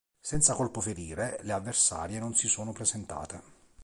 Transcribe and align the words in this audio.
Senza 0.19 0.55
colpo 0.55 0.81
ferire: 0.81 1.37
le 1.43 1.53
avversarie 1.53 2.17
non 2.17 2.33
si 2.33 2.47
sono 2.47 2.71
presentate. 2.73 3.41